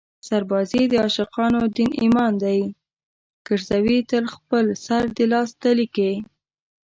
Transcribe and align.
سربازي 0.27 0.83
د 0.89 0.93
عاشقانو 1.03 1.61
دین 1.77 1.91
ایمان 2.03 2.31
دی 2.43 2.59
ګرزوي 3.47 3.99
تل 4.09 4.25
خپل 4.35 4.65
سر 4.85 5.03
د 5.17 5.19
لاس 5.31 5.49
تلي 5.61 5.87
کې 5.95 6.11